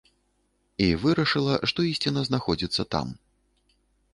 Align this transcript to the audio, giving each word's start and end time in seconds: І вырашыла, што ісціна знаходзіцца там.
І 0.85 0.87
вырашыла, 1.03 1.55
што 1.73 1.79
ісціна 1.91 2.25
знаходзіцца 2.31 2.83
там. 2.97 3.07